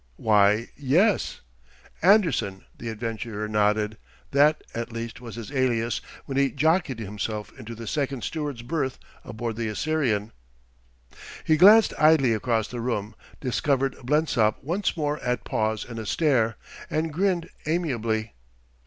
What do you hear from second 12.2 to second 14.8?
across the room, discovered Blensop